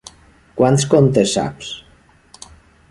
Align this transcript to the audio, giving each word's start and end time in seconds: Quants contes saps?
Quants 0.61 0.87
contes 0.93 1.37
saps? 1.39 1.71